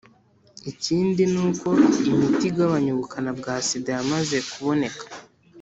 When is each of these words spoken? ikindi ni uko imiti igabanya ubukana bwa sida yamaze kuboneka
ikindi 0.71 1.21
ni 1.31 1.39
uko 1.47 1.67
imiti 2.11 2.45
igabanya 2.51 2.89
ubukana 2.93 3.31
bwa 3.39 3.55
sida 3.67 3.89
yamaze 3.97 4.37
kuboneka 4.51 5.03